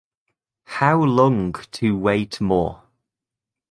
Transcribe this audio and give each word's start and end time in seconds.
How 0.65 0.99
long 1.03 1.53
to 1.53 1.95
wait 1.95 2.41
more? 2.41 2.81